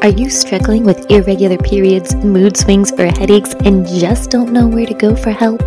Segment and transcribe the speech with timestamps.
[0.00, 4.86] Are you struggling with irregular periods, mood swings, or headaches and just don't know where
[4.86, 5.58] to go for help?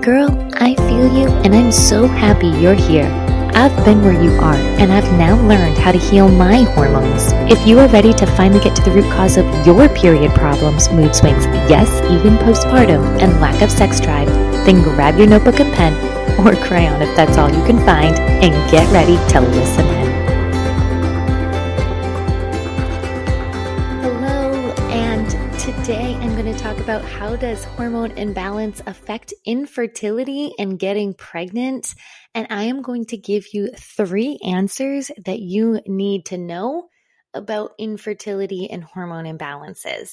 [0.00, 3.10] Girl, I feel you and I'm so happy you're here.
[3.56, 7.32] I've been where you are and I've now learned how to heal my hormones.
[7.50, 10.88] If you are ready to finally get to the root cause of your period problems,
[10.90, 14.28] mood swings, yes, even postpartum, and lack of sex drive,
[14.64, 15.92] then grab your notebook and pen
[16.38, 20.05] or crayon if that's all you can find and get ready to listen
[26.86, 31.92] about how does hormone imbalance affect infertility and getting pregnant.
[32.32, 36.86] And I am going to give you three answers that you need to know
[37.34, 40.10] about infertility and hormone imbalances.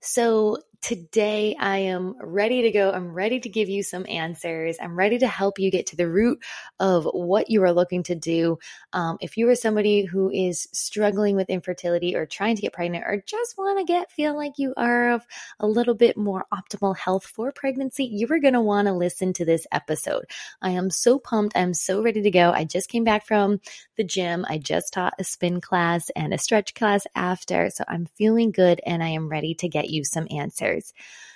[0.00, 2.90] So today I am ready to go.
[2.90, 4.76] I'm ready to give you some answers.
[4.80, 6.42] I'm ready to help you get to the root
[6.78, 8.58] of what you are looking to do.
[8.92, 13.04] Um, if you are somebody who is struggling with infertility or trying to get pregnant
[13.06, 15.26] or just want to get feel like you are of
[15.60, 19.32] a little bit more optimal health for pregnancy, you are going to want to listen
[19.34, 20.24] to this episode.
[20.60, 21.56] I am so pumped.
[21.56, 22.50] I'm so ready to go.
[22.52, 23.60] I just came back from
[23.96, 24.44] the gym.
[24.48, 27.70] I just taught a spin class and a stretch class after.
[27.70, 30.65] So I'm feeling good and I am ready to get you some answers.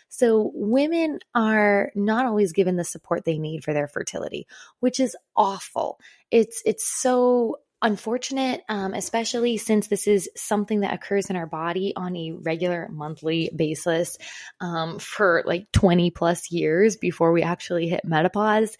[0.09, 4.47] So, women are not always given the support they need for their fertility,
[4.81, 6.01] which is awful.
[6.31, 11.95] It's it's so unfortunate, um, especially since this is something that occurs in our body
[11.97, 14.19] on a regular monthly basis
[14.61, 18.77] um, for like 20 plus years before we actually hit menopause.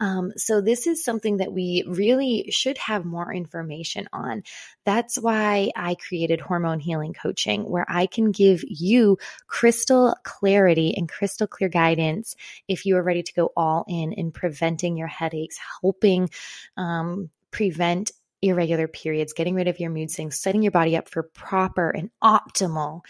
[0.00, 4.42] Um, so, this is something that we really should have more information on.
[4.84, 11.08] That's why I created Hormone Healing Coaching, where I can give you crystal clarity and
[11.08, 12.34] crystal clear guidance
[12.66, 16.30] if you are ready to go all in in preventing your headaches, helping
[16.76, 21.22] um, prevent irregular periods, getting rid of your mood swings, setting your body up for
[21.22, 23.02] proper and optimal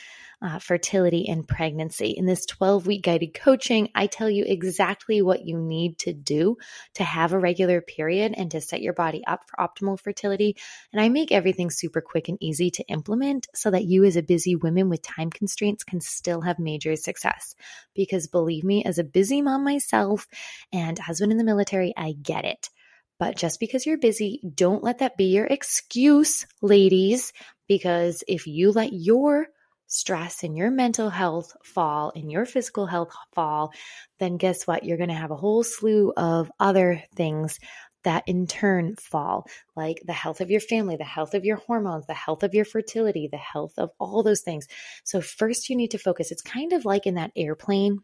[0.43, 2.11] uh, fertility and pregnancy.
[2.11, 6.57] In this 12 week guided coaching, I tell you exactly what you need to do
[6.95, 10.57] to have a regular period and to set your body up for optimal fertility.
[10.93, 14.23] And I make everything super quick and easy to implement so that you, as a
[14.23, 17.55] busy woman with time constraints, can still have major success.
[17.95, 20.27] Because believe me, as a busy mom myself
[20.73, 22.71] and husband in the military, I get it.
[23.21, 27.35] But just because you're busy, don't let that be your excuse, ladies,
[27.69, 29.49] because if you let your
[29.89, 33.75] stress and your mental health fall and your physical health fall,
[34.21, 34.85] then guess what?
[34.85, 37.59] You're going to have a whole slew of other things
[38.05, 39.45] that in turn fall,
[39.77, 42.65] like the health of your family, the health of your hormones, the health of your
[42.65, 44.67] fertility, the health of all those things.
[45.05, 46.33] So, first, you need to focus.
[46.33, 47.99] It's kind of like in that airplane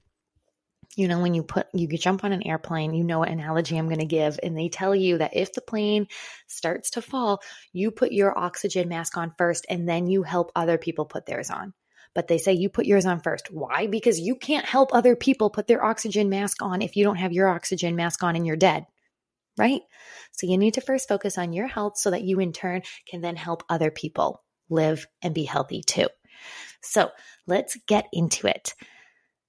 [0.95, 3.89] you know, when you put, you jump on an airplane, you know what analogy I'm
[3.89, 4.39] going to give.
[4.43, 6.07] And they tell you that if the plane
[6.47, 7.41] starts to fall,
[7.73, 11.51] you put your oxygen mask on first and then you help other people put theirs
[11.51, 11.75] on.
[12.15, 13.49] But they say you put yours on first.
[13.51, 13.89] Why?
[13.89, 17.33] Because you can't help other people put their oxygen mask on if you don't have
[17.33, 18.87] your oxygen mask on and you're dead.
[19.59, 19.83] Right?
[20.33, 23.21] So you need to first focus on your health so that you in turn can
[23.21, 26.09] then help other people live and be healthy too.
[26.83, 27.11] So
[27.47, 28.75] let's get into it.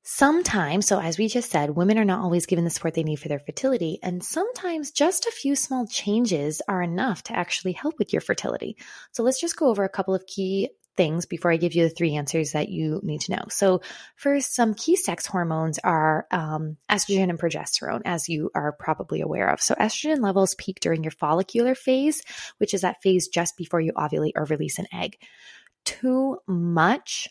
[0.09, 3.18] Sometimes, so as we just said, women are not always given the support they need
[3.18, 4.00] for their fertility.
[4.01, 8.78] And sometimes just a few small changes are enough to actually help with your fertility.
[9.12, 11.90] So let's just go over a couple of key things before I give you the
[11.90, 13.44] three answers that you need to know.
[13.50, 13.81] So,
[14.16, 19.50] first, some key sex hormones are um, estrogen and progesterone, as you are probably aware
[19.50, 19.62] of.
[19.62, 22.22] So, estrogen levels peak during your follicular phase,
[22.59, 25.17] which is that phase just before you ovulate or release an egg.
[25.84, 27.28] Too much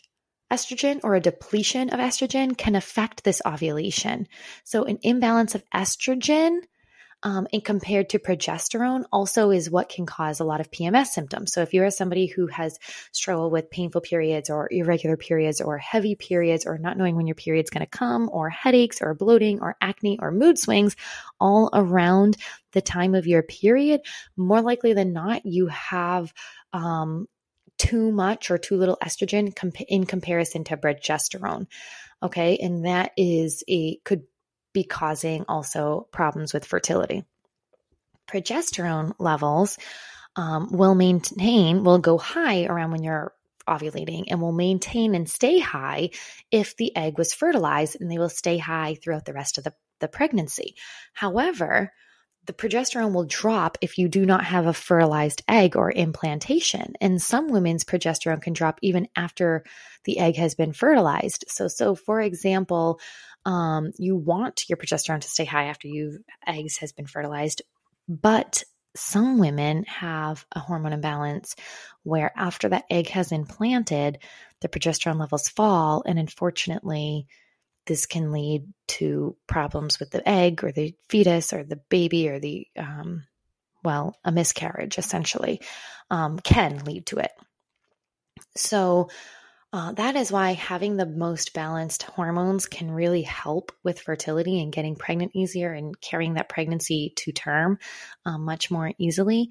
[0.51, 4.27] estrogen or a depletion of estrogen can affect this ovulation.
[4.63, 6.59] So, an imbalance of estrogen
[7.23, 11.51] um, and compared to progesterone also is what can cause a lot of PMS symptoms.
[11.51, 12.77] So, if you're somebody who has
[13.11, 17.35] struggled with painful periods or irregular periods or heavy periods or not knowing when your
[17.35, 20.95] period's going to come or headaches or bloating or acne or mood swings
[21.39, 22.37] all around
[22.71, 24.01] the time of your period,
[24.35, 26.31] more likely than not, you have
[26.73, 27.27] um,
[27.77, 31.67] too much or too little estrogen comp- in comparison to progesterone.
[32.21, 32.57] Okay.
[32.57, 34.23] And that is a, could
[34.73, 37.23] be causing also problems with fertility.
[38.27, 39.77] Progesterone levels
[40.35, 43.33] um, will maintain, will go high around when you're
[43.67, 46.09] ovulating and will maintain and stay high
[46.51, 49.73] if the egg was fertilized and they will stay high throughout the rest of the,
[49.99, 50.75] the pregnancy.
[51.13, 51.91] However,
[52.47, 56.93] the progesterone will drop if you do not have a fertilized egg or implantation.
[56.99, 59.63] And some women's progesterone can drop even after
[60.05, 61.45] the egg has been fertilized.
[61.49, 62.99] So, so for example,
[63.45, 67.61] um, you want your progesterone to stay high after you eggs has been fertilized,
[68.07, 68.63] but
[68.95, 71.55] some women have a hormone imbalance
[72.03, 74.19] where after that egg has implanted,
[74.61, 76.03] the progesterone levels fall.
[76.05, 77.27] And unfortunately,
[77.87, 82.39] this can lead to problems with the egg or the fetus or the baby or
[82.39, 83.23] the, um,
[83.83, 85.61] well, a miscarriage essentially
[86.11, 87.31] um, can lead to it.
[88.55, 89.09] So,
[89.73, 94.71] uh, that is why having the most balanced hormones can really help with fertility and
[94.71, 97.77] getting pregnant easier and carrying that pregnancy to term
[98.25, 99.49] um, much more easily.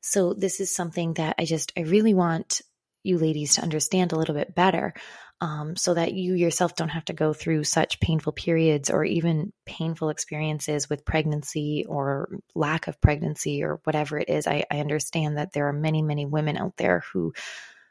[0.00, 2.62] So, this is something that I just, I really want
[3.02, 4.94] you ladies to understand a little bit better
[5.40, 9.52] um, so that you yourself don't have to go through such painful periods or even
[9.64, 14.46] painful experiences with pregnancy or lack of pregnancy or whatever it is.
[14.46, 17.32] I, I understand that there are many, many women out there who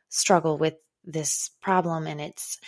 [0.09, 2.59] struggle with this problem and it's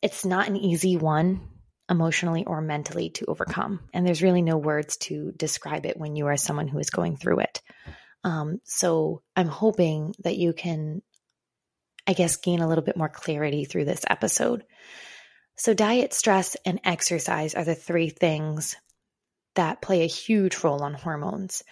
[0.00, 1.48] it's not an easy one
[1.90, 6.26] emotionally or mentally to overcome and there's really no words to describe it when you
[6.26, 7.60] are someone who is going through it
[8.22, 11.02] um, so i'm hoping that you can
[12.06, 14.64] i guess gain a little bit more clarity through this episode
[15.56, 18.76] so diet stress and exercise are the three things
[19.54, 21.62] that play a huge role on hormones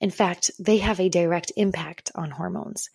[0.00, 2.88] in fact they have a direct impact on hormones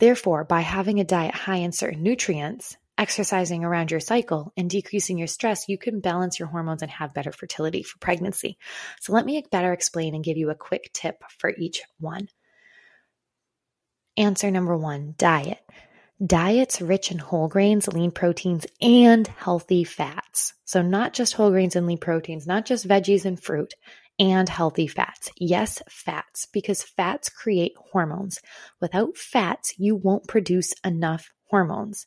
[0.00, 5.18] Therefore, by having a diet high in certain nutrients, exercising around your cycle, and decreasing
[5.18, 8.56] your stress, you can balance your hormones and have better fertility for pregnancy.
[9.00, 12.28] So, let me better explain and give you a quick tip for each one.
[14.16, 15.60] Answer number one diet.
[16.24, 20.52] Diets rich in whole grains, lean proteins, and healthy fats.
[20.66, 23.72] So, not just whole grains and lean proteins, not just veggies and fruit,
[24.18, 25.30] and healthy fats.
[25.38, 28.38] Yes, fats, because fats create hormones.
[28.82, 32.04] Without fats, you won't produce enough hormones.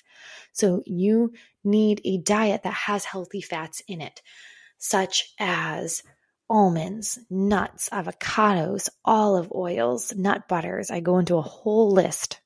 [0.52, 1.34] So you
[1.64, 4.22] need a diet that has healthy fats in it,
[4.78, 6.04] such as
[6.48, 10.92] almonds, nuts, avocados, olive oils, nut butters.
[10.92, 12.40] I go into a whole list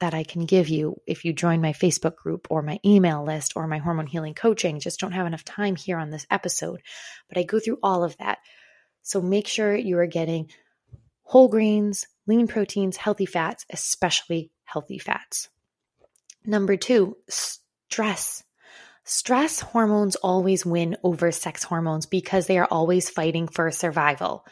[0.00, 3.52] that I can give you if you join my Facebook group or my email list
[3.56, 4.80] or my hormone healing coaching.
[4.80, 6.80] Just don't have enough time here on this episode,
[7.28, 8.38] but I go through all of that
[9.02, 10.50] so make sure you are getting
[11.22, 15.48] whole grains, lean proteins, healthy fats, especially healthy fats.
[16.44, 18.44] Number two, stress.
[19.04, 24.44] Stress hormones always win over sex hormones because they are always fighting for survival.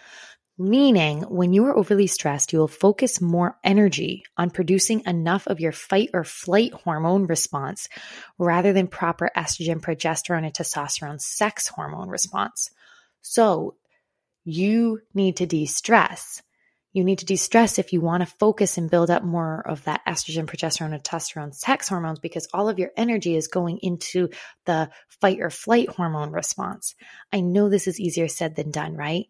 [0.61, 5.61] Meaning, when you are overly stressed, you will focus more energy on producing enough of
[5.61, 7.89] your fight or flight hormone response
[8.39, 12.71] rather than proper estrogen, progesterone, and testosterone sex hormone response.
[13.23, 13.77] So,
[14.45, 16.43] you need to de stress.
[16.93, 19.85] You need to de stress if you want to focus and build up more of
[19.85, 24.29] that estrogen, progesterone, and testosterone sex hormones because all of your energy is going into
[24.65, 24.91] the
[25.21, 26.97] fight or flight hormone response.
[27.33, 29.27] I know this is easier said than done, right?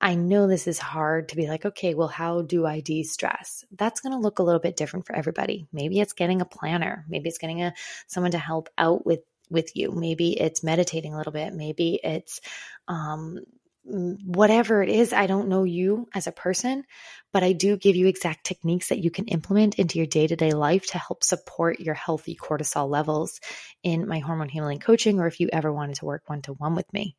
[0.00, 3.64] I know this is hard to be like, okay, well, how do I de stress?
[3.76, 5.66] That's going to look a little bit different for everybody.
[5.72, 7.04] Maybe it's getting a planner.
[7.08, 7.74] Maybe it's getting a
[8.06, 9.92] someone to help out with with you.
[9.92, 11.52] Maybe it's meditating a little bit.
[11.52, 12.40] Maybe it's
[12.86, 13.40] um,
[13.88, 16.84] whatever it is, I don't know you as a person,
[17.32, 20.36] but I do give you exact techniques that you can implement into your day to
[20.36, 23.40] day life to help support your healthy cortisol levels
[23.82, 26.74] in my hormone healing coaching, or if you ever wanted to work one to one
[26.74, 27.16] with me.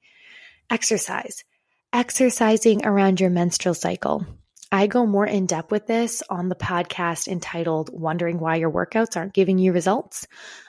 [0.69, 1.43] Exercise.
[1.91, 4.23] Exercising around your menstrual cycle.
[4.71, 9.17] I go more in depth with this on the podcast entitled Wondering Why Your Workouts
[9.17, 10.27] Aren't Giving You Results.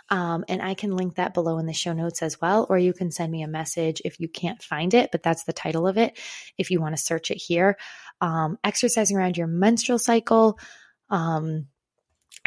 [0.09, 2.95] Um, and I can link that below in the show notes as well, or you
[2.95, 5.99] can send me a message if you can't find it, but that's the title of
[5.99, 6.19] it
[6.57, 7.77] if you want to search it here.
[8.23, 10.59] Um, exercising around your menstrual cycle.
[11.11, 11.67] Um,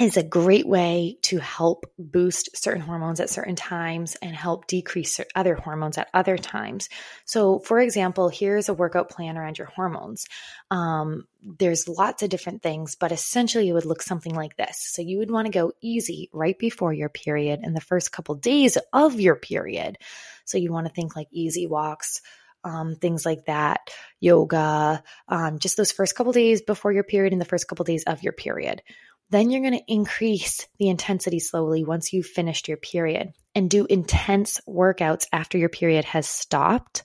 [0.02, 5.20] is a great way to help boost certain hormones at certain times and help decrease
[5.36, 6.90] other hormones at other times.
[7.26, 10.26] So, for example, here's a workout plan around your hormones.
[10.72, 14.80] Um, there's lots of different things, but essentially it would look something like this.
[14.80, 18.34] So, you would want to go easy right before your period in the first couple
[18.34, 20.00] days of your period.
[20.46, 22.22] So, you want to think like easy walks.
[22.66, 23.90] Um, things like that,
[24.22, 28.06] yoga, um, just those first couple days before your period and the first couple days
[28.06, 28.82] of your period.
[29.30, 33.86] Then you're going to increase the intensity slowly once you've finished your period and do
[33.86, 37.04] intense workouts after your period has stopped,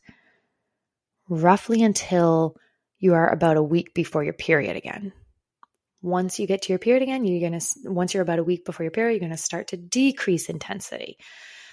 [1.29, 2.57] roughly until
[2.99, 5.13] you are about a week before your period again.
[6.03, 8.65] Once you get to your period again, you're going to, once you're about a week
[8.65, 11.17] before your period, you're going to start to decrease intensity.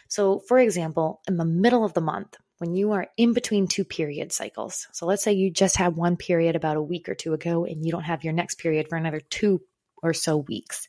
[0.07, 3.83] So, for example, in the middle of the month, when you are in between two
[3.83, 7.33] period cycles, so let's say you just had one period about a week or two
[7.33, 9.61] ago and you don't have your next period for another two
[10.05, 10.87] or so weeks.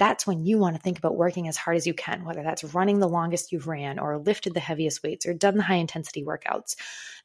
[0.00, 2.64] that's when you want to think about working as hard as you can, whether that's
[2.64, 6.24] running the longest you've ran or lifted the heaviest weights or done the high intensity
[6.24, 6.74] workouts.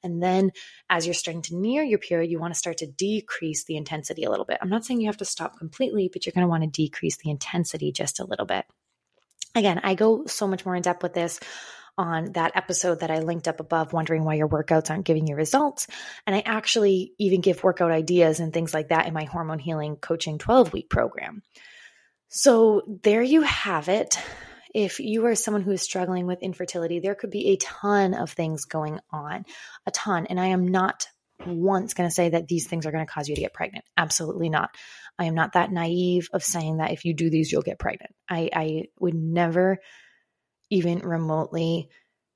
[0.03, 0.51] And then
[0.89, 4.25] as you're starting to near your period, you want to start to decrease the intensity
[4.25, 4.58] a little bit.
[4.62, 7.15] I'm not saying you have to stop completely, but you're going to want to decrease
[7.15, 8.65] the intensity just a little bit.
[9.55, 11.39] Again, I go so much more in depth with this
[11.97, 15.35] on that episode that I linked up above, wondering why your workouts aren't giving you
[15.35, 15.87] results.
[16.25, 19.95] And I actually even give workout ideas and things like that in my hormone healing
[19.95, 21.41] coaching 12 week program.
[22.29, 24.19] So there you have it.
[24.73, 28.31] If you are someone who is struggling with infertility, there could be a ton of
[28.31, 29.45] things going on,
[29.85, 30.25] a ton.
[30.25, 31.07] And I am not
[31.45, 33.85] once going to say that these things are going to cause you to get pregnant.
[33.95, 34.75] Absolutely not.
[35.17, 38.13] I am not that naive of saying that if you do these, you'll get pregnant.
[38.29, 39.79] I, I would never
[40.69, 41.89] even remotely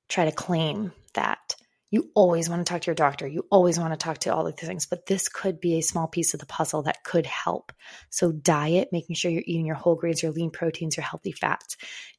[0.08, 1.56] try to claim that.
[1.92, 3.26] You always want to talk to your doctor.
[3.26, 6.06] You always want to talk to all the things, but this could be a small
[6.06, 7.72] piece of the puzzle that could help.
[8.10, 11.76] So, diet, making sure you're eating your whole grains, your lean proteins, your healthy fats,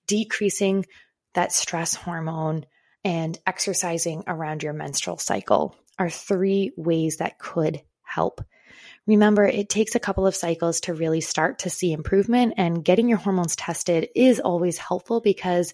[0.08, 0.86] decreasing
[1.36, 2.66] that stress hormone,
[3.06, 8.42] and exercising around your menstrual cycle are three ways that could help.
[9.08, 13.10] Remember, it takes a couple of cycles to really start to see improvement, and getting
[13.10, 15.74] your hormones tested is always helpful because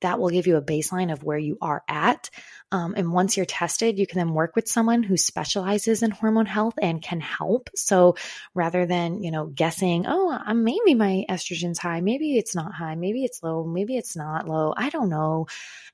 [0.00, 2.30] that will give you a baseline of where you are at.
[2.72, 6.46] Um, and once you're tested, you can then work with someone who specializes in hormone
[6.46, 7.68] health and can help.
[7.74, 8.16] So
[8.54, 13.24] rather than, you know, guessing, oh, maybe my estrogen's high, maybe it's not high, maybe
[13.24, 15.48] it's low, maybe it's not low, I don't know,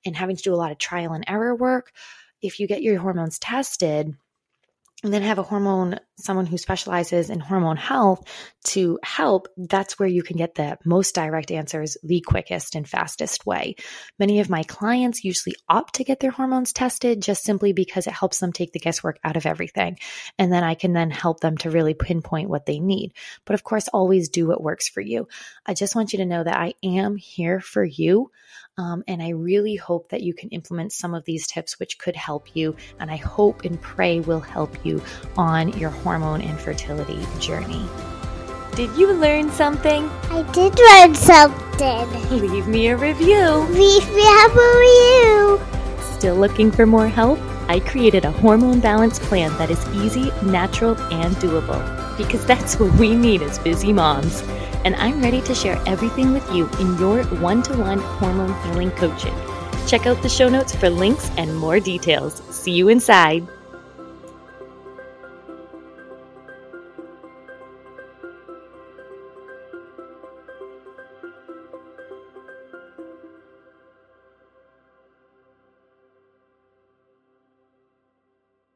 [0.05, 1.91] and having to do a lot of trial and error work,
[2.43, 4.15] if you get your hormones tested,
[5.05, 8.27] and then have a hormone, someone who specializes in hormone health
[8.65, 13.45] to help, that's where you can get the most direct answers the quickest and fastest
[13.45, 13.77] way.
[14.19, 18.15] Many of my clients usually opt to get their hormones tested just simply because it
[18.15, 19.99] helps them take the guesswork out of everything.
[20.39, 23.13] And then I can then help them to really pinpoint what they need.
[23.45, 25.29] But of course, always do what works for you.
[25.67, 28.31] I just want you to know that I am here for you.
[28.79, 32.15] Um, and I really hope that you can implement some of these tips, which could
[32.15, 32.77] help you.
[33.01, 35.03] And I hope and pray will help you
[35.37, 37.89] on your hormone and fertility journey.
[38.75, 40.07] Did you learn something?
[40.31, 42.31] I did learn something.
[42.31, 43.49] Leave me a review.
[43.71, 45.61] Leave me a review.
[46.13, 47.39] Still looking for more help?
[47.69, 52.93] I created a hormone balance plan that is easy, natural, and doable because that's what
[52.95, 54.43] we need as busy moms
[54.87, 58.93] and I'm ready to share everything with you in your one to one hormone healing
[58.93, 59.35] coaching.
[59.89, 62.41] Check out the show notes for links and more details.
[62.51, 63.49] See you inside.